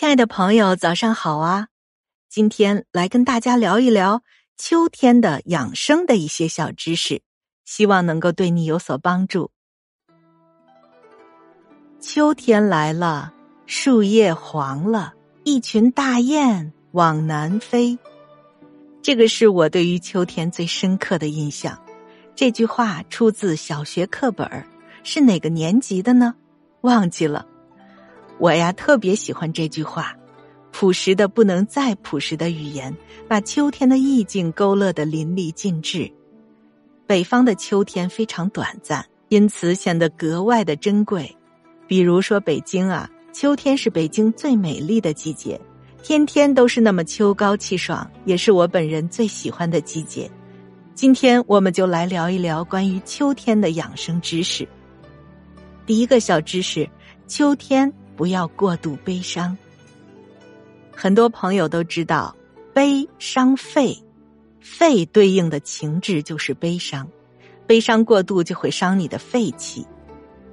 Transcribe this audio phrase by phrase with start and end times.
[0.00, 1.68] 亲爱的朋友，早上好啊！
[2.30, 4.22] 今天来跟大家聊一聊
[4.56, 7.20] 秋天的养生的一些小知识，
[7.66, 9.50] 希望能够对你有所帮助。
[12.00, 13.34] 秋天来了，
[13.66, 15.12] 树叶黄了，
[15.44, 17.98] 一群大雁往南飞。
[19.02, 21.78] 这个是我对于秋天最深刻的印象。
[22.34, 24.64] 这句话出自小学课本
[25.04, 26.34] 是哪个年级的呢？
[26.80, 27.44] 忘记了。
[28.40, 30.16] 我呀，特别喜欢这句话，
[30.72, 32.96] 朴实的不能再朴实的语言，
[33.28, 36.10] 把秋天的意境勾勒的淋漓尽致。
[37.06, 41.30] 北方的秋天非常短暂，因此显得格外的珍贵。
[41.86, 45.60] 比如说北京啊，秋天是北京最美丽的季节，
[46.02, 50.30] 天天都是那么秋高气爽，也是我本人最喜欢的季节。
[50.94, 54.66] 今天我们就来聊一聊关于秋天的养生知识。
[55.84, 56.88] 第一个小知识：
[57.26, 57.92] 秋天。
[58.20, 59.56] 不要过度悲伤。
[60.94, 62.36] 很多朋友都知道，
[62.74, 63.96] 悲伤肺，
[64.60, 67.08] 肺对应的情志就是悲伤，
[67.66, 69.86] 悲伤过度就会伤你的肺气。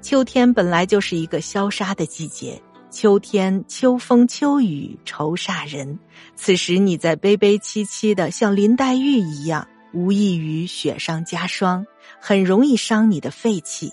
[0.00, 5.98] 秋天本来就是一个消杀的季节，秋天秋风秋雨愁煞人，
[6.36, 11.84] 此时你在悲悲戚戚的像林黛玉一样，无异于雪上加霜，
[12.20, 13.90] 很容易伤你的肺气。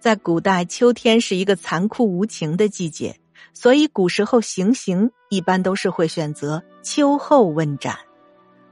[0.00, 3.14] 在古代，秋天是一个残酷无情的季节，
[3.52, 7.98] 所以古时候行刑一般都是会选择秋后问斩，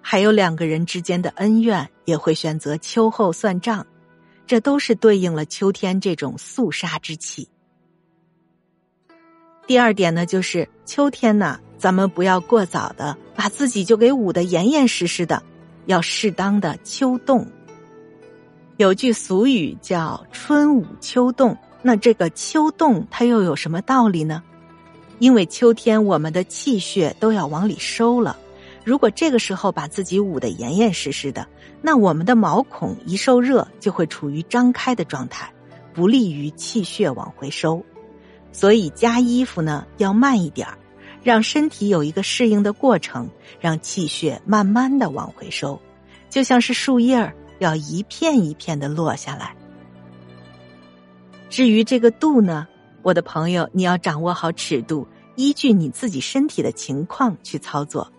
[0.00, 3.86] 还有两个人之间的恩怨也会选择秋后算账，
[4.46, 7.46] 这都是对应了秋天这种肃杀之气。
[9.66, 15.42] 第二点呢，就是秋天呢，咱们不要过早的把自己就给捂得严严实实的，
[15.84, 17.46] 要适当的秋冻。
[18.78, 24.40] 有句俗语叫“春捂秋冻”，那这个秋冻它又有什么道理呢？
[25.18, 28.38] 因为秋天我们的气血都要往里收了，
[28.84, 31.44] 如果这个时候把自己捂得严严实实的，
[31.82, 35.52] 那我们的毛孔一受热就会处于张开的状态，
[35.92, 37.84] 不利于气血往回收。
[38.52, 40.78] 所以加衣服呢要慢一点儿，
[41.24, 43.28] 让身体有一个适应的过程，
[43.58, 45.80] 让气血慢慢的往回收，
[46.30, 47.34] 就像是树叶儿。
[47.58, 49.54] 要一片一片的落下来。
[51.50, 52.66] 至于这个度呢，
[53.02, 58.12] 我的朋友，你要掌握好尺度，依据你自己身体的情况去操作。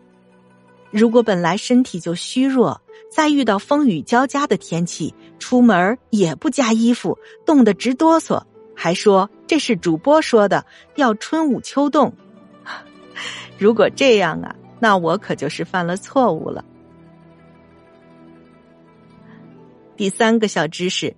[0.91, 8.41] 如果本来身体就虚弱，再遇到风雨交加的天气，出门也不加衣服，冻得直哆嗦，
[8.75, 12.11] 还说这是主播说的要春捂秋冻。
[13.59, 16.65] 如果这样啊，那我可就是犯了错误了。
[19.99, 21.13] 第三个小知识：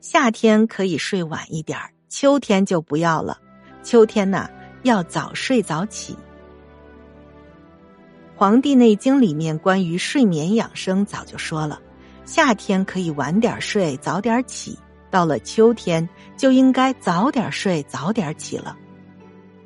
[0.00, 1.78] 夏天可以睡晚一点
[2.08, 3.38] 秋天就不要了。
[3.82, 4.48] 秋天呐，
[4.84, 6.14] 要早睡早起。
[8.34, 11.78] 《黄帝内经》里面关于睡眠养生早就说了，
[12.24, 14.78] 夏天可以晚点睡，早点起；
[15.10, 18.74] 到了秋天，就应该早点睡，早点起了。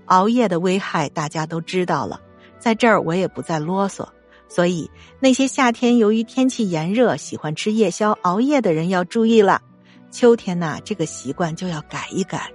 [0.06, 2.20] 熬夜的危害大家都知道了，
[2.58, 4.04] 在这儿我也不再啰嗦。
[4.48, 4.90] 所以，
[5.20, 9.60] 那些夏天由于天气炎热喜欢吃夜宵熬夜的人要注意了。
[10.10, 12.50] 秋天呐，这个习惯就要改一改，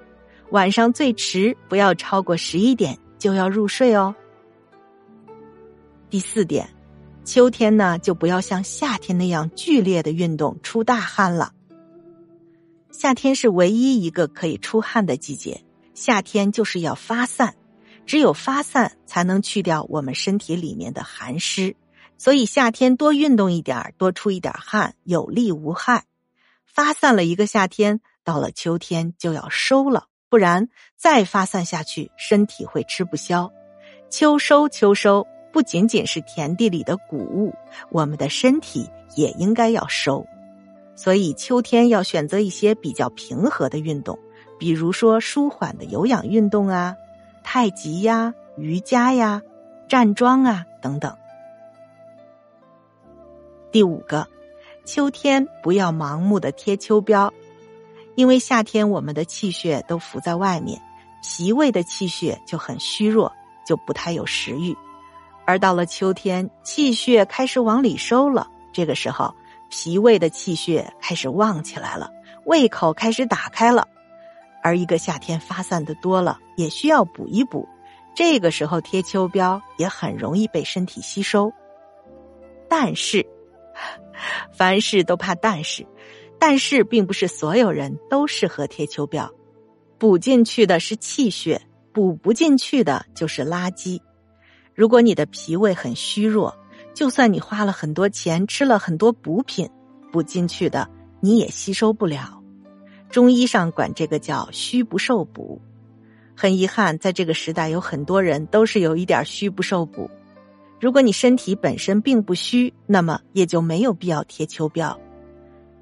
[0.51, 4.15] 晚上最迟不要超过十一点就要入睡哦。
[6.09, 6.67] 第四点，
[7.23, 11.51] 秋天呢就不要像夏天那样剧烈的运动出大汗了。
[12.89, 15.63] 夏天是唯一一个可以出汗的季节，
[15.93, 17.53] 夏天就是要发散，
[18.05, 21.75] 只有发散才能去掉我们身体里面的寒湿。
[22.21, 26.03] 所以夏天多运动一点多出一点汗，有利无害。
[26.67, 33.51] 发散了一个夏天，到了秋天就要收了，不然再发散下去，身体会吃不消。
[34.11, 37.55] 秋收秋收，不仅仅是田地里的谷物，
[37.89, 40.23] 我们的身体也应该要收。
[40.95, 44.19] 所以秋天要选择一些比较平和的运动，
[44.59, 46.95] 比如说舒缓的有氧运动啊，
[47.43, 49.41] 太极呀、瑜伽呀、
[49.89, 51.17] 站桩啊等等。
[53.71, 54.27] 第五个，
[54.83, 57.31] 秋天不要盲目的贴秋膘，
[58.15, 60.81] 因为夏天我们的气血都浮在外面，
[61.23, 63.31] 脾胃的气血就很虚弱，
[63.65, 64.75] 就不太有食欲。
[65.45, 69.33] 而到了秋天，气血开始往里收了，这个时候
[69.69, 72.11] 脾胃的气血开始旺起来了，
[72.43, 73.87] 胃口开始打开了。
[74.61, 77.69] 而一个夏天发散的多了，也需要补一补，
[78.13, 81.53] 这个时候贴秋膘也很容易被身体吸收。
[82.67, 83.25] 但是。
[84.53, 85.85] 凡事都怕但是，
[86.39, 89.29] 但是并不是所有人都适合贴秋膘，
[89.97, 91.61] 补进去的是气血，
[91.93, 94.01] 补不进去的就是垃圾。
[94.73, 96.57] 如果你的脾胃很虚弱，
[96.93, 99.69] 就算你花了很多钱吃了很多补品，
[100.11, 100.89] 补进去的
[101.19, 102.41] 你也吸收不了。
[103.09, 105.61] 中医上管这个叫虚不受补。
[106.35, 110.09] 很遗憾，在这个时代，有很多人都是有一点虚不受补。
[110.81, 114.97] 如果你身体本身并不虚，那么也就没有必要贴秋膘。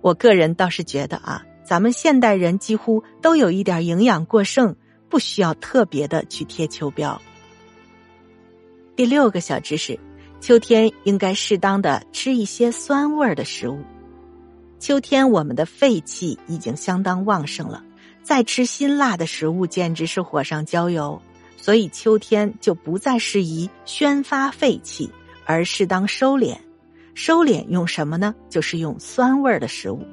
[0.02, 4.76] 我个人倒是觉得啊，咱们现代人几乎都有一点营养过剩，
[5.08, 7.18] 不需要特别的去贴秋膘。
[8.98, 9.98] 第六个小知识：
[10.42, 13.80] 秋天应该适当的吃一些酸味儿的食物。
[14.80, 17.82] 秋天我们的肺气已经相当旺盛了，
[18.22, 21.22] 再吃辛辣的食物简直是火上浇油。
[21.62, 25.12] 所以秋天就不再适宜宣发肺气，
[25.46, 26.58] 而适当收敛。
[27.14, 28.34] 收敛用什么呢？
[28.50, 30.06] 就是用酸味的食物。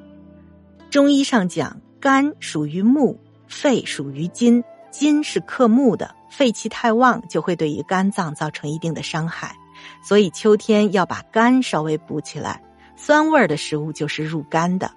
[0.89, 3.17] 中医上讲，肝属于木，
[3.47, 9.55] 肺属于金，金是克木的，肺气太旺就会对于肝脏造成一定的伤害。
[10.03, 12.61] 所以秋天要把肝稍微补起来，
[12.97, 14.91] 酸味儿的食物就是入肝的。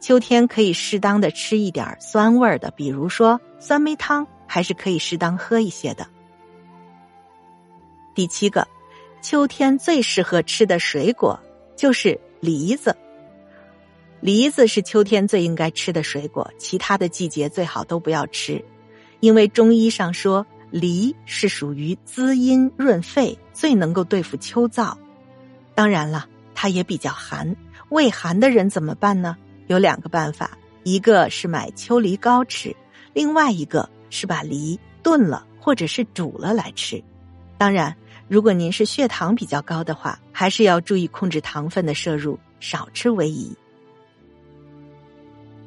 [0.00, 4.26] 秋天可以适当的吃一点酸味儿的，比如说酸梅汤。
[4.52, 6.04] 还是可以适当喝一些的。
[8.16, 8.66] 第七个，
[9.22, 11.38] 秋天最适合吃的水果
[11.76, 12.96] 就是梨子。
[14.20, 18.64] 梨子是秋天最应该吃的水果，其他的季节最好都不要吃，
[19.20, 24.96] 因为中医上说梨是属于滋阴润肺，最能够对付秋燥。
[25.76, 26.26] 当然了，
[26.56, 27.54] 它也比较寒，
[27.88, 29.36] 胃寒的人怎么办呢？
[29.68, 32.74] 有两个办法，一个是买秋梨膏吃，
[33.12, 33.88] 另外一个。
[34.10, 37.02] 是把梨炖了或者是煮了来吃，
[37.56, 37.96] 当然，
[38.28, 43.54] 如果您是血糖比较高的话，还是要注意控制糖分的摄入，少吃为宜。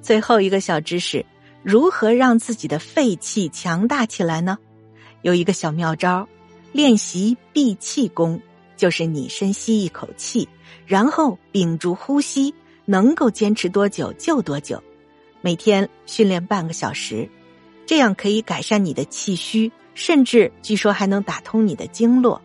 [0.02, 1.26] 最后一个小知识：
[1.64, 4.58] 如何让自己的肺气强大起来呢？
[5.22, 6.28] 有一个小妙招，
[6.74, 8.42] 练习闭气功，
[8.76, 10.50] 就是你深吸一口气，
[10.86, 12.54] 然后屏住呼吸，
[12.86, 14.84] 能够坚持多久就多久，
[15.42, 17.30] 每天训练半个小时。
[17.86, 22.42] 这样可以改善你的气虚，甚至据说还能打通你的经络。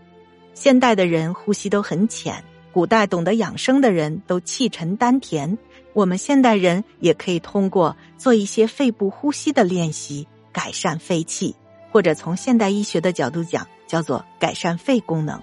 [0.55, 2.43] 现代的人呼吸都很浅，
[2.73, 5.57] 古代懂得养生的人都气沉丹田。
[5.93, 11.55] 我们现代人也可以通过做一些肺部呼吸的练习，改善肺气，
[11.91, 15.41] 或者从现代医学的角度讲，叫做改善肺功能。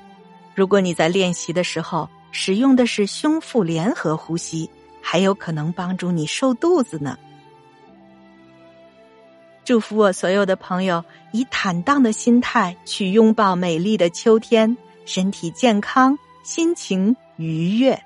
[0.53, 4.69] 如果你在练习的时候使用的是胸腹联合呼吸，
[5.01, 7.17] 还有可能帮助你瘦肚子呢。
[9.65, 14.77] 祝福我所有的朋友以坦荡的心态去拥抱美丽的秋天，
[15.07, 18.04] 身体健康，心情愉悦。